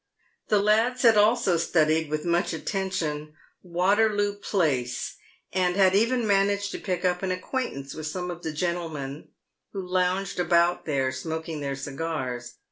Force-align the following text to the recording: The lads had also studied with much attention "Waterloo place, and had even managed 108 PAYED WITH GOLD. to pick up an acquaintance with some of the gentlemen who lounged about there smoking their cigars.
The 0.47 0.57
lads 0.57 1.03
had 1.03 1.15
also 1.15 1.57
studied 1.57 2.09
with 2.09 2.25
much 2.25 2.53
attention 2.53 3.35
"Waterloo 3.61 4.33
place, 4.39 5.17
and 5.53 5.75
had 5.75 5.93
even 5.93 6.25
managed 6.25 6.73
108 6.73 6.73
PAYED 6.73 6.73
WITH 6.73 6.81
GOLD. 6.81 6.83
to 6.85 6.85
pick 6.87 7.05
up 7.05 7.21
an 7.21 7.29
acquaintance 7.31 7.93
with 7.93 8.07
some 8.07 8.31
of 8.31 8.41
the 8.41 8.51
gentlemen 8.51 9.27
who 9.73 9.87
lounged 9.87 10.39
about 10.39 10.85
there 10.85 11.11
smoking 11.11 11.59
their 11.61 11.75
cigars. 11.75 12.55